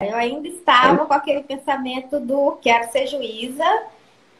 Eu 0.00 0.14
ainda 0.14 0.46
estava 0.46 1.04
com 1.06 1.12
aquele 1.12 1.42
pensamento 1.42 2.20
do 2.20 2.52
quero 2.62 2.88
ser 2.92 3.08
juíza 3.08 3.64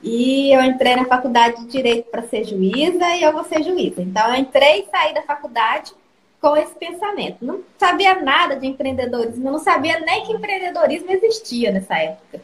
e 0.00 0.54
eu 0.54 0.62
entrei 0.62 0.94
na 0.94 1.04
faculdade 1.04 1.62
de 1.62 1.66
direito 1.66 2.08
para 2.12 2.22
ser 2.22 2.44
juíza 2.44 3.04
e 3.16 3.24
eu 3.24 3.32
vou 3.32 3.42
ser 3.42 3.64
juíza. 3.64 4.00
Então 4.00 4.28
eu 4.28 4.36
entrei 4.36 4.82
e 4.82 4.86
saí 4.88 5.12
da 5.12 5.22
faculdade 5.22 5.92
com 6.40 6.56
esse 6.56 6.72
pensamento. 6.76 7.44
Não 7.44 7.60
sabia 7.76 8.22
nada 8.22 8.54
de 8.54 8.68
empreendedorismo, 8.68 9.50
não 9.50 9.58
sabia 9.58 9.98
nem 9.98 10.24
que 10.24 10.32
empreendedorismo 10.32 11.10
existia 11.10 11.72
nessa 11.72 11.98
época. 11.98 12.40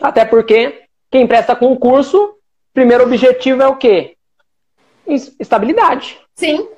Até 0.00 0.24
porque 0.24 0.84
quem 1.10 1.26
presta 1.26 1.54
concurso, 1.54 2.38
primeiro 2.72 3.04
objetivo 3.04 3.60
é 3.60 3.66
o 3.66 3.76
quê? 3.76 4.16
Estabilidade. 5.06 6.18
Sim. 6.36 6.70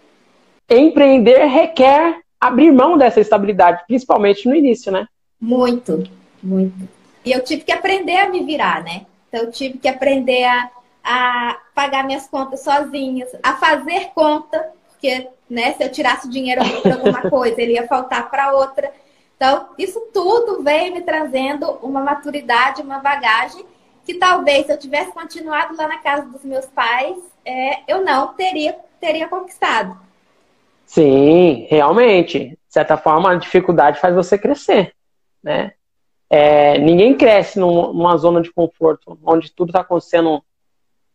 Empreender 0.69 1.45
requer 1.45 2.21
abrir 2.41 2.73
mão 2.73 2.99
dessa 2.99 3.21
estabilidade, 3.21 3.85
principalmente 3.87 4.49
no 4.49 4.55
início, 4.57 4.91
né? 4.91 5.07
Muito, 5.41 6.05
muito. 6.43 6.89
E 7.25 7.33
eu 7.33 7.43
tive 7.43 7.63
que 7.63 7.73
aprender 7.73 8.17
a 8.17 8.29
me 8.29 8.45
virar, 8.45 8.83
né? 8.83 9.05
Então 9.29 9.41
eu 9.41 9.51
tive 9.51 9.79
que 9.79 9.89
aprender 9.89 10.45
a, 10.45 10.71
a 11.05 11.59
pagar 11.75 12.05
minhas 12.05 12.27
contas 12.29 12.61
sozinhas, 12.61 13.29
a 13.43 13.55
fazer 13.57 14.11
conta, 14.15 14.73
porque 14.89 15.29
né, 15.49 15.73
se 15.75 15.85
eu 15.85 15.91
tirasse 15.91 16.29
dinheiro 16.29 16.63
para 16.83 16.95
alguma 16.95 17.23
coisa, 17.29 17.61
ele 17.61 17.73
ia 17.73 17.87
faltar 17.87 18.31
para 18.31 18.53
outra. 18.53 18.93
Então, 19.37 19.69
isso 19.77 20.01
tudo 20.15 20.63
veio 20.63 20.95
me 20.95 21.03
trazendo 21.03 21.71
uma 21.83 22.01
maturidade, 22.01 22.81
uma 22.81 23.01
bagagem 23.01 23.65
que 24.05 24.15
talvez 24.15 24.67
se 24.67 24.73
eu 24.73 24.79
tivesse 24.79 25.13
continuado 25.13 25.77
lá 25.77 25.89
na 25.89 25.99
casa 25.99 26.27
dos 26.27 26.45
meus 26.45 26.65
pais, 26.67 27.19
é, 27.45 27.81
eu 27.87 28.03
não 28.03 28.29
teria, 28.29 28.77
teria 29.01 29.29
conquistado. 29.29 29.99
Sim, 30.87 31.67
realmente. 31.69 32.51
De 32.51 32.59
certa 32.69 32.97
forma, 32.97 33.33
a 33.33 33.35
dificuldade 33.35 34.01
faz 34.01 34.15
você 34.15 34.39
crescer 34.39 34.96
né? 35.47 35.73
É, 36.29 36.77
ninguém 36.79 37.17
cresce 37.17 37.57
numa 37.57 38.17
zona 38.17 38.43
de 38.43 38.53
conforto 38.53 39.17
onde 39.25 39.53
tudo 39.53 39.69
está 39.69 39.81
acontecendo 39.81 40.43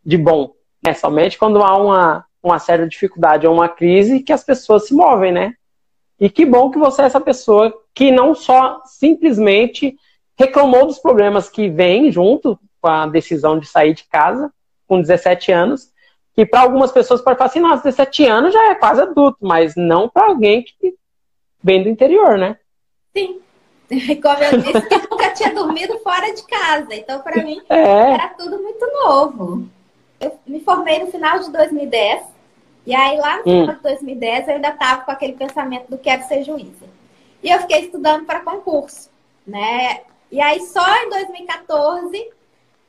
de 0.06 0.18
bom, 0.18 0.54
né? 0.84 0.94
Somente 0.94 1.38
quando 1.38 1.62
há 1.62 1.76
uma, 1.78 2.26
uma 2.42 2.58
certa 2.58 2.88
dificuldade 2.88 3.46
ou 3.46 3.54
uma 3.54 3.68
crise 3.68 4.22
que 4.22 4.32
as 4.32 4.42
pessoas 4.42 4.88
se 4.88 4.94
movem, 4.94 5.34
né? 5.34 5.54
E 6.18 6.30
que 6.30 6.46
bom 6.46 6.72
que 6.72 6.80
você 6.80 7.02
é 7.02 7.06
essa 7.06 7.20
pessoa 7.20 7.78
que 7.94 8.10
não 8.10 8.34
só 8.34 8.82
simplesmente 8.86 9.98
reclamou 10.40 10.86
dos 10.86 10.98
problemas 10.98 11.50
que 11.50 11.68
vêm 11.68 12.10
junto 12.10 12.58
com 12.80 12.88
a 12.88 13.06
decisão 13.06 13.60
de 13.60 13.68
sair 13.68 13.94
de 13.94 14.06
casa 14.06 14.52
com 14.88 15.02
17 15.02 15.52
anos, 15.52 15.92
que 16.34 16.46
para 16.46 16.62
algumas 16.62 16.92
pessoas 16.92 17.22
pode 17.22 17.38
falar 17.38 17.50
assim, 17.50 17.60
nossa, 17.60 17.84
17 17.84 18.26
anos 18.28 18.54
já 18.54 18.72
é 18.72 18.76
quase 18.76 19.02
adulto, 19.02 19.40
mas 19.42 19.76
não 19.76 20.08
para 20.08 20.28
alguém 20.28 20.64
que 20.64 20.96
vem 21.62 21.84
do 21.84 21.90
interior, 21.90 22.38
né? 22.38 22.58
Sim. 23.14 23.42
Como 24.22 24.44
eu 24.44 24.62
disse, 24.62 24.88
que 24.88 24.98
nunca 25.10 25.30
tinha 25.32 25.54
dormido 25.54 26.00
fora 26.00 26.34
de 26.34 26.44
casa. 26.44 26.96
Então, 26.96 27.22
para 27.22 27.44
mim, 27.44 27.62
é. 27.70 28.14
era 28.14 28.30
tudo 28.30 28.62
muito 28.62 28.86
novo. 29.04 29.68
Eu 30.20 30.40
me 30.48 30.62
formei 30.62 31.00
no 31.00 31.12
final 31.12 31.40
de 31.40 31.52
2010. 31.52 32.24
E 32.86 32.96
aí, 32.96 33.18
lá 33.18 33.38
no 33.38 33.44
final 33.44 33.64
hum. 33.64 33.74
de 33.74 33.82
2010, 33.84 34.48
eu 34.48 34.56
ainda 34.56 34.70
estava 34.70 35.02
com 35.02 35.12
aquele 35.12 35.34
pensamento 35.34 35.90
do 35.90 35.98
quero 35.98 36.24
ser 36.24 36.44
juíza. 36.44 36.86
E 37.44 37.50
eu 37.50 37.60
fiquei 37.60 37.82
estudando 37.82 38.26
para 38.26 38.40
concurso, 38.42 39.10
né? 39.46 40.02
E 40.32 40.40
aí, 40.40 40.62
só 40.62 40.88
em 41.04 41.10
2014, 41.10 42.30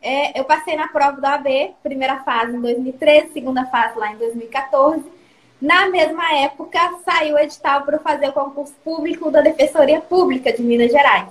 é, 0.01 0.39
eu 0.39 0.45
passei 0.45 0.77
na 0.77 0.89
prova 0.89 1.21
do 1.21 1.25
AB, 1.25 1.75
primeira 1.83 2.19
fase 2.23 2.57
em 2.57 2.61
2013, 2.61 3.33
segunda 3.33 3.67
fase 3.67 3.99
lá 3.99 4.13
em 4.13 4.17
2014. 4.17 5.05
Na 5.63 5.89
mesma 5.89 6.35
época, 6.39 6.77
saiu 7.05 7.37
o 7.37 7.39
edital 7.39 7.83
para 7.83 8.01
fazer 8.01 8.31
o 8.31 8.33
concurso 8.33 8.75
público 8.83 9.31
da 9.31 9.41
Defensoria 9.41 10.01
Pública 10.01 10.53
de 10.53 10.61
Minas 10.61 10.91
Gerais. 10.91 11.29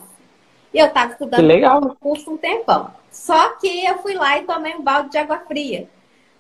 E 0.73 0.79
eu 0.79 0.85
estava 0.85 1.11
estudando 1.11 1.51
o 1.51 1.89
concurso 1.89 2.31
um 2.31 2.37
tempão. 2.37 2.91
Só 3.11 3.49
que 3.57 3.85
eu 3.85 3.97
fui 3.97 4.13
lá 4.13 4.37
e 4.37 4.45
tomei 4.45 4.73
um 4.73 4.81
balde 4.81 5.09
de 5.09 5.17
água 5.17 5.39
fria. 5.39 5.85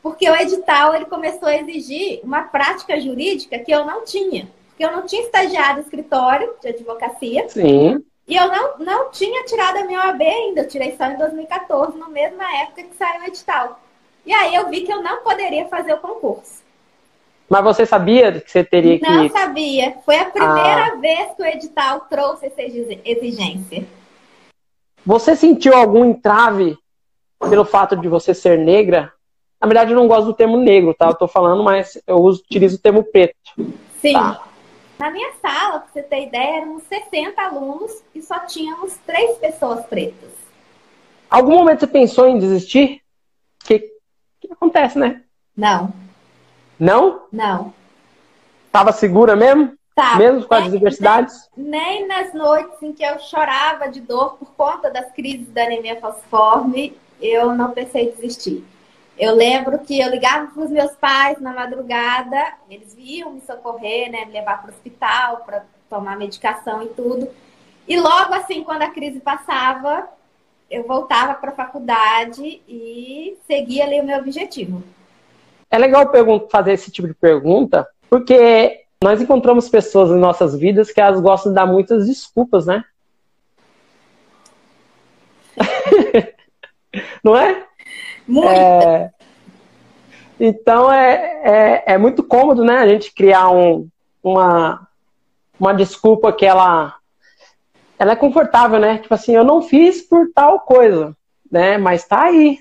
Porque 0.01 0.29
o 0.29 0.33
edital 0.33 0.95
ele 0.95 1.03
começou 1.03 1.49
a 1.49 1.57
exigir 1.57 2.21
uma 2.23 2.43
prática 2.43 2.97
jurídica 2.97 3.59
que 3.59 3.73
eu 3.73 3.83
não 3.83 4.05
tinha. 4.05 4.47
Porque 4.69 4.85
eu 4.85 4.91
não 4.93 5.05
tinha 5.05 5.23
estagiado 5.23 5.81
escritório 5.81 6.53
de 6.61 6.69
advocacia. 6.69 7.49
Sim. 7.49 8.01
E 8.25 8.37
eu 8.37 8.47
não, 8.47 8.77
não 8.77 9.11
tinha 9.11 9.43
tirado 9.43 9.79
a 9.79 9.83
minha 9.83 9.99
OAB 9.99 10.21
ainda. 10.21 10.61
Eu 10.61 10.67
tirei 10.69 10.95
só 10.95 11.07
em 11.07 11.17
2014, 11.17 11.97
na 11.97 12.07
mesma 12.07 12.45
época 12.61 12.83
que 12.83 12.95
saiu 12.95 13.23
o 13.23 13.25
edital. 13.25 13.81
E 14.25 14.31
aí 14.31 14.55
eu 14.55 14.69
vi 14.69 14.83
que 14.83 14.93
eu 14.93 15.03
não 15.03 15.17
poderia 15.23 15.67
fazer 15.67 15.93
o 15.93 15.99
concurso. 15.99 16.70
Mas 17.51 17.65
você 17.65 17.85
sabia 17.85 18.39
que 18.39 18.49
você 18.49 18.63
teria 18.63 18.97
que. 18.97 19.09
Não 19.09 19.29
sabia. 19.29 19.97
Foi 20.05 20.15
a 20.15 20.23
primeira 20.23 20.85
ah. 20.85 20.95
vez 20.95 21.35
que 21.35 21.41
o 21.41 21.45
edital 21.45 21.99
trouxe 22.09 22.45
essa 22.45 22.61
exigência. 22.61 23.85
Você 25.05 25.35
sentiu 25.35 25.75
algum 25.75 26.05
entrave 26.05 26.77
pelo 27.41 27.65
fato 27.65 27.97
de 27.97 28.07
você 28.07 28.33
ser 28.33 28.57
negra? 28.57 29.11
Na 29.59 29.67
verdade, 29.67 29.91
eu 29.91 29.97
não 29.97 30.07
gosto 30.07 30.27
do 30.27 30.33
termo 30.33 30.55
negro, 30.55 30.93
tá? 30.93 31.07
Eu 31.07 31.15
tô 31.15 31.27
falando, 31.27 31.61
mas 31.61 32.01
eu 32.07 32.19
uso, 32.19 32.41
utilizo 32.41 32.77
o 32.77 32.81
termo 32.81 33.03
preto. 33.03 33.35
Sim. 33.99 34.13
Tá? 34.13 34.45
Na 34.97 35.11
minha 35.11 35.33
sala, 35.41 35.81
pra 35.81 35.89
você 35.91 36.03
ter 36.03 36.27
ideia, 36.27 36.59
éramos 36.59 36.83
60 36.83 37.41
alunos 37.41 38.01
e 38.15 38.21
só 38.21 38.39
tínhamos 38.39 38.95
três 39.05 39.37
pessoas 39.39 39.85
pretas. 39.87 40.29
Algum 41.29 41.55
momento 41.55 41.81
você 41.81 41.87
pensou 41.87 42.29
em 42.29 42.39
desistir? 42.39 43.01
Que, 43.65 43.79
que 44.39 44.53
acontece, 44.53 44.97
né? 44.97 45.21
Não. 45.57 45.91
Não? 46.81 47.21
Não. 47.31 47.71
Tava 48.71 48.91
segura 48.91 49.35
mesmo? 49.35 49.77
Tá. 49.93 50.15
Mesmo 50.15 50.47
com 50.47 50.53
as 50.55 50.65
adversidades? 50.65 51.47
Nem, 51.55 51.69
nem, 51.99 52.07
nas 52.07 52.33
noites 52.33 52.81
em 52.81 52.91
que 52.91 53.03
eu 53.03 53.19
chorava 53.19 53.87
de 53.87 54.01
dor 54.01 54.35
por 54.39 54.51
conta 54.53 54.89
das 54.89 55.11
crises 55.11 55.47
da 55.49 55.63
anemia 55.63 55.99
falciforme, 55.99 56.97
eu 57.21 57.53
não 57.53 57.69
pensei 57.69 58.05
em 58.05 58.11
desistir. 58.15 58.65
Eu 59.15 59.35
lembro 59.35 59.77
que 59.77 59.99
eu 59.99 60.09
ligava 60.09 60.47
para 60.47 60.63
os 60.63 60.71
meus 60.71 60.93
pais 60.93 61.39
na 61.39 61.53
madrugada, 61.53 62.53
eles 62.67 62.95
vinham 62.95 63.31
me 63.31 63.41
socorrer, 63.41 64.09
né, 64.09 64.25
me 64.25 64.31
levar 64.31 64.59
para 64.59 64.71
o 64.71 64.73
hospital 64.73 65.43
para 65.45 65.63
tomar 65.87 66.17
medicação 66.17 66.81
e 66.81 66.87
tudo. 66.87 67.29
E 67.87 67.99
logo 67.99 68.33
assim, 68.33 68.63
quando 68.63 68.81
a 68.81 68.89
crise 68.89 69.19
passava, 69.19 70.09
eu 70.67 70.87
voltava 70.87 71.35
para 71.35 71.51
a 71.51 71.55
faculdade 71.55 72.59
e 72.67 73.37
seguia 73.45 73.83
ali 73.83 73.99
o 73.99 74.03
meu 74.03 74.17
objetivo. 74.17 74.81
É 75.71 75.77
legal 75.77 76.11
fazer 76.51 76.73
esse 76.73 76.91
tipo 76.91 77.07
de 77.07 77.13
pergunta, 77.13 77.87
porque 78.09 78.81
nós 79.01 79.21
encontramos 79.21 79.69
pessoas 79.69 80.11
em 80.11 80.19
nossas 80.19 80.55
vidas 80.55 80.91
que 80.91 80.99
elas 81.01 81.19
gostam 81.21 81.51
de 81.51 81.55
dar 81.55 81.65
muitas 81.65 82.05
desculpas, 82.05 82.65
né? 82.65 82.83
Não 87.23 87.35
é? 87.35 87.65
Muito. 88.27 88.49
É... 88.49 89.11
Então 90.39 90.91
é, 90.91 91.13
é, 91.43 91.83
é, 91.93 91.97
muito 91.97 92.23
cômodo, 92.23 92.63
né? 92.63 92.77
A 92.77 92.87
gente 92.87 93.13
criar 93.13 93.49
um, 93.51 93.87
uma, 94.23 94.87
uma 95.59 95.73
desculpa 95.73 96.33
que 96.33 96.45
ela, 96.45 96.95
ela 97.97 98.13
é 98.13 98.15
confortável, 98.15 98.79
né? 98.79 98.97
Tipo 98.97 99.13
assim, 99.13 99.35
eu 99.35 99.43
não 99.43 99.61
fiz 99.61 100.01
por 100.01 100.31
tal 100.33 100.59
coisa, 100.59 101.15
né? 101.51 101.77
Mas 101.77 102.05
tá 102.05 102.23
aí, 102.23 102.59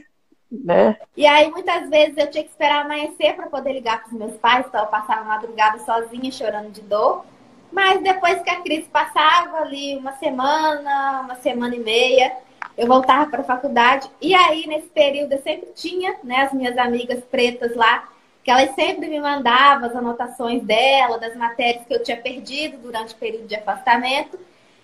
né? 0.50 0.96
E 1.16 1.26
aí, 1.26 1.50
muitas 1.50 1.88
vezes, 1.88 2.16
eu 2.16 2.30
tinha 2.30 2.42
que 2.42 2.50
esperar 2.50 2.84
amanhecer 2.84 3.34
para 3.36 3.46
poder 3.46 3.72
ligar 3.72 4.02
para 4.02 4.08
os 4.08 4.18
meus 4.18 4.36
pais, 4.36 4.66
então 4.66 4.80
eu 4.80 4.88
passava 4.88 5.20
a 5.20 5.24
madrugada 5.24 5.78
sozinha, 5.78 6.30
chorando 6.32 6.70
de 6.70 6.80
dor. 6.80 7.24
Mas 7.70 8.02
depois 8.02 8.42
que 8.42 8.50
a 8.50 8.60
crise 8.60 8.88
passava, 8.88 9.58
ali 9.58 9.96
uma 9.96 10.12
semana, 10.14 11.20
uma 11.20 11.36
semana 11.36 11.76
e 11.76 11.78
meia, 11.78 12.32
eu 12.76 12.88
voltava 12.88 13.30
para 13.30 13.42
a 13.42 13.44
faculdade. 13.44 14.10
E 14.20 14.34
aí, 14.34 14.66
nesse 14.66 14.88
período, 14.88 15.32
eu 15.32 15.42
sempre 15.42 15.68
tinha 15.74 16.16
né, 16.24 16.42
as 16.42 16.52
minhas 16.52 16.76
amigas 16.76 17.22
pretas 17.30 17.76
lá, 17.76 18.08
que 18.42 18.50
elas 18.50 18.74
sempre 18.74 19.06
me 19.08 19.20
mandavam 19.20 19.88
as 19.88 19.94
anotações 19.94 20.64
dela, 20.64 21.18
das 21.18 21.36
matérias 21.36 21.84
que 21.86 21.94
eu 21.94 22.02
tinha 22.02 22.16
perdido 22.16 22.78
durante 22.78 23.14
o 23.14 23.18
período 23.18 23.46
de 23.46 23.54
afastamento. 23.54 24.36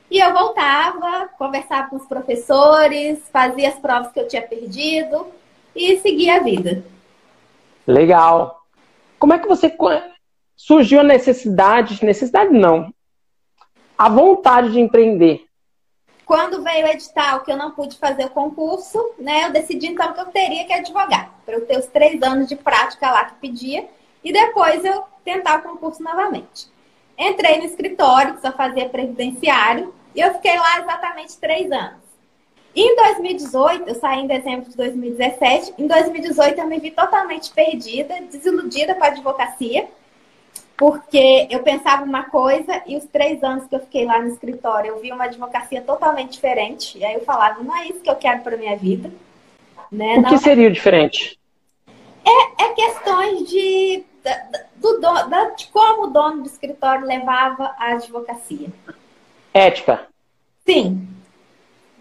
E 0.08 0.20
eu 0.20 0.32
voltava, 0.32 1.28
conversava 1.36 1.88
com 1.90 1.96
os 1.96 2.06
professores, 2.06 3.18
fazia 3.32 3.70
as 3.70 3.74
provas 3.74 4.12
que 4.12 4.20
eu 4.20 4.28
tinha 4.28 4.42
perdido 4.42 5.26
e 5.76 5.98
seguir 6.00 6.30
a 6.30 6.40
vida. 6.40 6.82
Legal. 7.86 8.62
Como 9.18 9.32
é 9.32 9.38
que 9.38 9.46
você 9.46 9.74
surgiu 10.56 11.00
a 11.00 11.04
necessidade, 11.04 12.04
necessidade 12.04 12.52
não, 12.52 12.92
a 13.96 14.08
vontade 14.08 14.72
de 14.72 14.80
empreender? 14.80 15.46
Quando 16.24 16.62
veio 16.62 16.86
o 16.86 16.88
edital 16.88 17.40
que 17.40 17.52
eu 17.52 17.56
não 17.56 17.70
pude 17.70 17.96
fazer 17.96 18.24
o 18.24 18.30
concurso, 18.30 18.98
né, 19.16 19.44
eu 19.44 19.52
decidi 19.52 19.86
então 19.86 20.12
que 20.12 20.20
eu 20.20 20.26
teria 20.26 20.64
que 20.64 20.72
advogar, 20.72 21.30
para 21.44 21.54
eu 21.54 21.66
ter 21.66 21.78
os 21.78 21.86
três 21.86 22.20
anos 22.20 22.48
de 22.48 22.56
prática 22.56 23.08
lá 23.10 23.26
que 23.26 23.34
pedia, 23.36 23.86
e 24.24 24.32
depois 24.32 24.84
eu 24.84 25.04
tentar 25.24 25.60
o 25.60 25.62
concurso 25.62 26.02
novamente. 26.02 26.68
Entrei 27.16 27.58
no 27.58 27.64
escritório, 27.64 28.34
que 28.34 28.40
só 28.40 28.50
fazia 28.50 28.88
previdenciário, 28.88 29.94
e 30.14 30.20
eu 30.20 30.34
fiquei 30.34 30.58
lá 30.58 30.80
exatamente 30.80 31.38
três 31.38 31.70
anos. 31.70 32.05
Em 32.76 32.94
2018, 32.94 33.88
eu 33.88 33.94
saí 33.94 34.20
em 34.20 34.26
dezembro 34.26 34.68
de 34.68 34.76
2017. 34.76 35.72
Em 35.78 35.86
2018, 35.86 36.60
eu 36.60 36.66
me 36.66 36.78
vi 36.78 36.90
totalmente 36.90 37.50
perdida, 37.50 38.20
desiludida 38.30 38.94
com 38.94 39.02
a 39.02 39.06
advocacia. 39.06 39.88
porque 40.76 41.48
eu 41.48 41.62
pensava 41.62 42.04
uma 42.04 42.24
coisa 42.24 42.82
e 42.86 42.98
os 42.98 43.06
três 43.06 43.42
anos 43.42 43.66
que 43.66 43.74
eu 43.74 43.80
fiquei 43.80 44.04
lá 44.04 44.20
no 44.20 44.28
escritório 44.28 44.90
eu 44.90 45.00
vi 45.00 45.10
uma 45.10 45.24
advocacia 45.24 45.80
totalmente 45.80 46.32
diferente. 46.32 46.98
E 46.98 47.04
aí 47.04 47.14
eu 47.14 47.24
falava, 47.24 47.62
não 47.62 47.74
é 47.74 47.86
isso 47.86 48.00
que 48.00 48.10
eu 48.10 48.16
quero 48.16 48.42
para 48.42 48.58
minha 48.58 48.76
vida. 48.76 49.10
Né? 49.90 50.18
O 50.18 50.24
que 50.24 50.32
não 50.32 50.38
seria 50.38 50.66
é... 50.66 50.70
diferente? 50.70 51.40
É, 52.26 52.64
é 52.64 52.74
questões 52.74 53.48
de, 53.48 54.04
do, 54.74 55.00
do, 55.00 55.56
de 55.56 55.66
como 55.68 56.04
o 56.04 56.06
dono 56.08 56.42
do 56.42 56.48
escritório 56.48 57.06
levava 57.06 57.74
a 57.78 57.92
advocacia. 57.92 58.68
Ética. 59.54 60.08
Sim. 60.66 61.15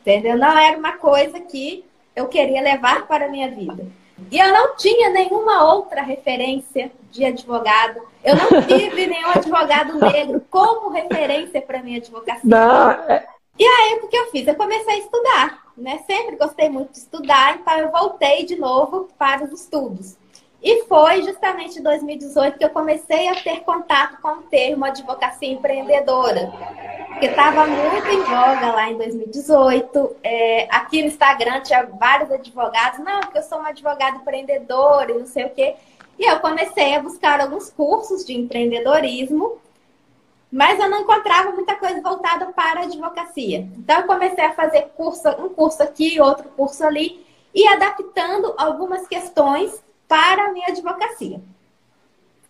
Entendeu? 0.06 0.38
Não 0.38 0.56
era 0.58 0.78
uma 0.78 0.94
coisa 0.94 1.40
que 1.40 1.84
eu 2.16 2.28
queria 2.28 2.62
levar 2.62 3.08
para 3.08 3.26
a 3.26 3.30
minha 3.30 3.50
vida. 3.50 3.88
E 4.32 4.38
eu 4.38 4.48
não 4.54 4.76
tinha 4.76 5.10
nenhuma 5.10 5.66
outra 5.74 6.04
referência 6.04 6.92
de 7.12 7.26
advogado. 7.26 8.02
Eu 8.24 8.36
não 8.36 8.62
tive 8.62 9.08
nenhum 9.08 9.30
advogado 9.30 10.00
negro 10.00 10.46
como 10.50 10.90
referência 10.90 11.62
para 11.62 11.82
minha 11.82 11.98
advocacia. 11.98 12.42
Não. 12.44 12.92
É 12.92 13.26
e 13.58 13.66
aí, 13.66 14.00
o 14.04 14.08
que 14.08 14.18
eu 14.18 14.30
fiz? 14.32 14.46
Eu 14.46 14.56
comecei 14.56 14.96
a 14.96 14.98
estudar, 14.98 15.64
né? 15.78 16.00
Sempre 16.06 16.36
gostei 16.36 16.70
muito 16.70 16.92
de 16.92 16.98
estudar, 16.98 17.56
então 17.56 17.78
eu 17.78 17.90
voltei 17.90 18.46
de 18.46 18.58
novo 18.58 19.08
para 19.18 19.46
os 19.46 19.52
estudos. 19.54 20.18
E 20.62 20.84
foi 20.86 21.22
justamente 21.22 21.80
em 21.80 21.84
2018 21.84 22.58
que 22.58 22.66
eu 22.66 22.70
comecei 22.70 23.30
a 23.30 23.36
ter 23.36 23.62
contato 23.62 24.20
com 24.22 24.40
o 24.40 24.42
termo 24.44 24.84
advocacia 24.84 25.48
empreendedora, 25.48 26.52
que 27.20 27.26
estava 27.28 27.66
muito 27.66 28.08
em 28.08 28.24
voga 28.24 28.72
lá 28.72 28.90
em 28.90 28.98
2018. 28.98 30.16
É, 30.24 30.68
aqui 30.70 31.02
no 31.02 31.08
Instagram 31.08 31.62
tinha 31.62 31.86
vários 31.86 32.32
advogados, 32.32 33.00
não, 33.00 33.22
porque 33.22 33.38
eu 33.38 33.44
sou 33.44 33.60
uma 33.60 33.70
advogada 33.70 34.18
empreendedora 34.18 35.12
e 35.12 35.20
não 35.20 35.26
sei 35.26 35.46
o 35.46 35.50
quê. 35.50 35.76
E 36.20 36.30
eu 36.30 36.40
comecei 36.40 36.96
a 36.96 37.02
buscar 37.02 37.40
alguns 37.40 37.70
cursos 37.70 38.26
de 38.26 38.34
empreendedorismo, 38.34 39.58
mas 40.52 40.80
eu 40.80 40.90
não 40.90 41.02
encontrava 41.02 41.52
muita 41.52 41.76
coisa 41.76 42.02
voltada 42.02 42.48
para 42.48 42.82
a 42.82 42.84
advocacia. 42.84 43.68
Então 43.78 44.00
eu 44.00 44.08
comecei 44.08 44.46
a 44.46 44.54
fazer 44.54 44.90
curso, 44.96 45.28
um 45.40 45.50
curso 45.50 45.84
aqui, 45.84 46.20
outro 46.20 46.50
curso 46.50 46.84
ali, 46.86 47.26
e 47.54 47.68
adaptando 47.68 48.54
algumas 48.58 49.08
questões 49.08 49.84
para 50.08 50.46
a 50.46 50.52
minha 50.52 50.68
advocacia. 50.68 51.42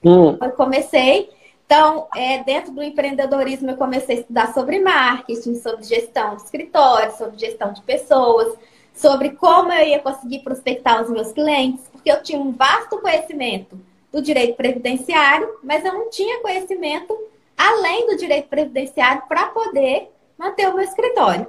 Hum. 0.03 0.37
Eu 0.39 0.51
comecei, 0.51 1.29
então, 1.65 2.07
é, 2.15 2.43
dentro 2.43 2.71
do 2.71 2.83
empreendedorismo, 2.83 3.71
eu 3.71 3.77
comecei 3.77 4.17
a 4.17 4.19
estudar 4.19 4.53
sobre 4.53 4.79
marketing, 4.79 5.55
sobre 5.55 5.83
gestão 5.83 6.35
de 6.35 6.43
escritório, 6.43 7.17
sobre 7.17 7.39
gestão 7.39 7.73
de 7.73 7.81
pessoas, 7.81 8.55
sobre 8.93 9.31
como 9.31 9.73
eu 9.73 9.87
ia 9.87 9.99
conseguir 9.99 10.39
prospectar 10.39 11.01
os 11.01 11.09
meus 11.09 11.31
clientes, 11.31 11.87
porque 11.91 12.11
eu 12.11 12.21
tinha 12.21 12.39
um 12.39 12.51
vasto 12.51 12.99
conhecimento 12.99 13.79
do 14.11 14.21
direito 14.21 14.55
previdenciário, 14.55 15.59
mas 15.63 15.83
eu 15.83 15.91
não 15.91 16.09
tinha 16.09 16.39
conhecimento 16.41 17.17
além 17.57 18.07
do 18.07 18.15
direito 18.15 18.47
previdenciário 18.47 19.23
para 19.27 19.47
poder 19.47 20.11
manter 20.37 20.69
o 20.69 20.75
meu 20.75 20.83
escritório. 20.83 21.47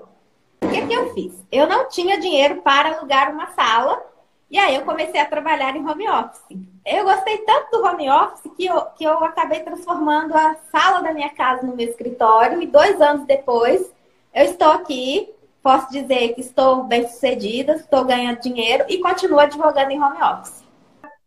O 0.62 0.68
que, 0.68 0.86
que 0.86 0.94
eu 0.94 1.12
fiz? 1.12 1.34
Eu 1.52 1.66
não 1.66 1.88
tinha 1.88 2.18
dinheiro 2.18 2.62
para 2.62 2.96
alugar 2.96 3.30
uma 3.30 3.48
sala 3.48 4.02
e 4.50 4.58
aí 4.58 4.76
eu 4.76 4.82
comecei 4.82 5.20
a 5.20 5.26
trabalhar 5.26 5.75
em 5.75 5.87
home 5.87 6.08
office. 6.08 6.40
Eu 6.84 7.04
gostei 7.04 7.38
tanto 7.38 7.70
do 7.72 7.84
home 7.84 8.08
office 8.08 8.52
que 8.56 8.66
eu, 8.66 8.81
que 8.96 9.04
eu 9.04 9.25
acabei 9.25 9.60
transformando 9.60 10.34
a 10.34 10.56
sala 10.70 11.02
da 11.02 11.12
minha 11.12 11.31
casa 11.31 11.66
no 11.66 11.75
meu 11.75 11.88
escritório 11.88 12.62
e 12.62 12.66
dois 12.66 13.00
anos 13.00 13.26
depois 13.26 13.93
eu 14.32 14.44
estou 14.44 14.69
aqui, 14.69 15.31
posso 15.62 15.90
dizer 15.90 16.34
que 16.34 16.43
estou 16.43 16.84
bem 16.84 17.08
sucedida, 17.08 17.72
estou 17.72 18.04
ganhando 18.04 18.40
dinheiro 18.40 18.84
e 18.88 18.98
continuo 18.98 19.40
advogando 19.40 19.90
em 19.90 20.00
home 20.00 20.22
office. 20.22 20.64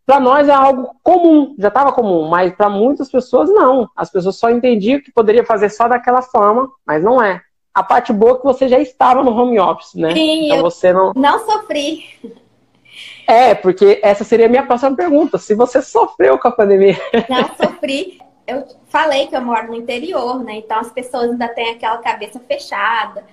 Para 0.06 0.18
nós 0.18 0.48
é 0.48 0.52
algo 0.52 0.94
comum, 1.02 1.54
já 1.58 1.68
estava 1.68 1.92
comum, 1.92 2.28
mas 2.28 2.54
para 2.54 2.68
muitas 2.70 3.10
pessoas 3.10 3.50
não. 3.50 3.88
As 3.94 4.10
pessoas 4.10 4.36
só 4.36 4.50
entendiam 4.50 5.00
que 5.00 5.12
poderia 5.12 5.44
fazer 5.44 5.68
só 5.70 5.86
daquela 5.86 6.22
forma, 6.22 6.70
mas 6.86 7.04
não 7.04 7.22
é. 7.22 7.42
A 7.74 7.82
parte 7.82 8.12
boa 8.12 8.32
é 8.32 8.36
que 8.38 8.44
você 8.44 8.66
já 8.66 8.78
estava 8.78 9.22
no 9.22 9.30
home 9.30 9.60
office, 9.60 9.94
né? 9.94 10.12
Sim, 10.12 10.46
então 10.46 10.62
você 10.62 10.92
não 10.92 11.12
não 11.14 11.46
sofri. 11.46 12.04
É, 13.30 13.54
porque 13.54 14.00
essa 14.02 14.24
seria 14.24 14.46
a 14.46 14.48
minha 14.48 14.66
próxima 14.66 14.96
pergunta. 14.96 15.38
Se 15.38 15.54
você 15.54 15.80
sofreu 15.80 16.36
com 16.36 16.48
a 16.48 16.52
pandemia. 16.52 16.96
Não 17.30 17.48
sofri. 17.54 18.20
Eu 18.44 18.66
falei 18.88 19.28
que 19.28 19.36
eu 19.36 19.40
moro 19.40 19.68
no 19.68 19.76
interior, 19.76 20.42
né? 20.42 20.56
Então 20.56 20.80
as 20.80 20.90
pessoas 20.90 21.30
ainda 21.30 21.46
têm 21.48 21.70
aquela 21.70 21.98
cabeça 21.98 22.40
fechada. 22.40 23.24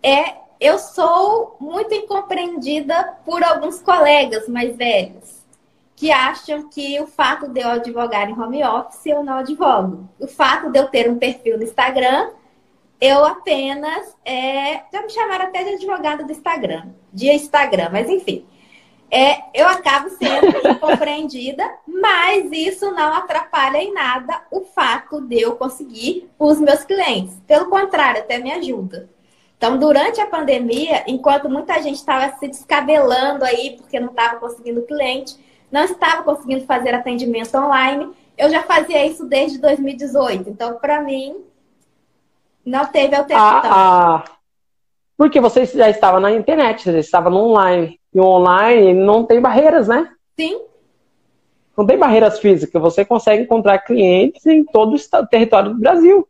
É, 0.00 0.34
eu 0.60 0.78
sou 0.78 1.56
muito 1.58 1.92
incompreendida 1.92 3.16
por 3.24 3.42
alguns 3.42 3.82
colegas 3.82 4.46
mais 4.46 4.76
velhos 4.76 5.40
que 5.96 6.12
acham 6.12 6.68
que 6.68 7.00
o 7.00 7.06
fato 7.08 7.48
de 7.48 7.60
eu 7.60 7.68
advogar 7.70 8.30
em 8.30 8.40
home 8.40 8.62
office 8.64 9.04
eu 9.04 9.24
não 9.24 9.38
advogo. 9.38 10.08
O 10.20 10.28
fato 10.28 10.70
de 10.70 10.78
eu 10.78 10.86
ter 10.86 11.10
um 11.10 11.18
perfil 11.18 11.58
no 11.58 11.64
Instagram, 11.64 12.30
eu 13.00 13.24
apenas 13.24 14.16
é, 14.24 14.82
já 14.92 15.02
me 15.02 15.10
chamaram 15.10 15.46
até 15.46 15.64
de 15.64 15.74
advogada 15.74 16.22
do 16.22 16.30
Instagram, 16.30 16.86
de 17.12 17.28
Instagram, 17.30 17.88
mas 17.92 18.08
enfim 18.08 18.46
é, 19.10 19.42
eu 19.52 19.66
acabo 19.66 20.08
sendo 20.10 20.68
incompreendida, 20.68 21.68
mas 21.86 22.50
isso 22.52 22.90
não 22.92 23.12
atrapalha 23.12 23.78
em 23.78 23.92
nada 23.92 24.42
o 24.50 24.60
fato 24.60 25.20
de 25.20 25.40
eu 25.40 25.56
conseguir 25.56 26.30
os 26.38 26.60
meus 26.60 26.84
clientes. 26.84 27.36
Pelo 27.46 27.68
contrário, 27.68 28.20
até 28.20 28.38
me 28.38 28.52
ajuda. 28.52 29.08
Então, 29.56 29.76
durante 29.76 30.20
a 30.20 30.26
pandemia, 30.26 31.04
enquanto 31.06 31.50
muita 31.50 31.82
gente 31.82 31.96
estava 31.96 32.34
se 32.38 32.48
descabelando 32.48 33.44
aí 33.44 33.76
porque 33.76 34.00
não 34.00 34.08
estava 34.08 34.38
conseguindo 34.38 34.86
cliente, 34.86 35.36
não 35.70 35.84
estava 35.84 36.22
conseguindo 36.22 36.64
fazer 36.64 36.94
atendimento 36.94 37.54
online, 37.56 38.10
eu 38.38 38.48
já 38.48 38.62
fazia 38.62 39.04
isso 39.04 39.26
desde 39.26 39.58
2018. 39.58 40.48
Então, 40.48 40.78
para 40.78 41.02
mim, 41.02 41.44
não 42.64 42.86
teve 42.86 43.14
alteração. 43.14 43.70
Ah, 43.70 44.24
ah, 44.24 44.24
porque 45.16 45.40
você 45.40 45.66
já 45.66 45.90
estava 45.90 46.18
na 46.18 46.32
internet, 46.32 46.84
você 46.84 46.98
estava 46.98 47.28
no 47.28 47.36
online. 47.36 47.99
E 48.14 48.20
o 48.20 48.24
online 48.24 48.94
não 48.94 49.24
tem 49.24 49.40
barreiras, 49.40 49.88
né? 49.88 50.10
Sim. 50.38 50.60
Não 51.76 51.86
tem 51.86 51.96
barreiras 51.98 52.38
físicas. 52.38 52.82
Você 52.82 53.04
consegue 53.04 53.42
encontrar 53.42 53.78
clientes 53.78 54.44
em 54.46 54.64
todo 54.64 54.96
o 54.96 55.26
território 55.26 55.70
do 55.70 55.80
Brasil. 55.80 56.28